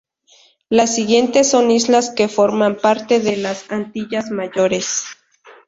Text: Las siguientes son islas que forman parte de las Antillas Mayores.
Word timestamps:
Las 0.67 0.95
siguientes 0.95 1.47
son 1.47 1.69
islas 1.69 2.09
que 2.09 2.27
forman 2.27 2.75
parte 2.77 3.19
de 3.19 3.37
las 3.37 3.69
Antillas 3.71 4.31
Mayores. 4.31 5.03